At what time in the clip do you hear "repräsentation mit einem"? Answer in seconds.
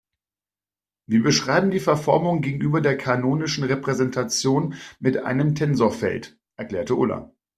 3.65-5.53